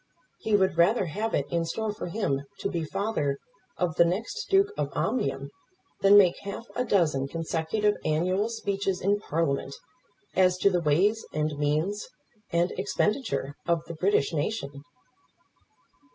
[0.39, 3.37] He would rather have it in store for him to be father
[3.77, 5.51] of the next Duke of Omnium,
[5.99, 9.75] than make half a dozen consecutive annual speeches in Parliament
[10.35, 12.07] as to the ways and means,
[12.51, 14.81] and expenditure of the British nation!